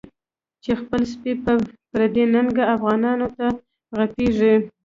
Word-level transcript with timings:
چی 0.63 0.71
خپل 0.81 1.01
سپی 1.11 1.31
په 1.43 1.51
پردی 1.91 2.23
ننګه، 2.33 2.63
افغانانو 2.75 3.27
ته 3.37 3.47
غپیږی 3.97 4.53